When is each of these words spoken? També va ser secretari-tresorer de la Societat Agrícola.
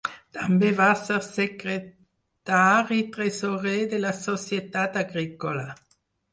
També 0.35 0.69
va 0.79 0.87
ser 1.01 1.17
secretari-tresorer 1.25 3.77
de 3.95 4.03
la 4.03 4.17
Societat 4.25 5.01
Agrícola. 5.07 5.71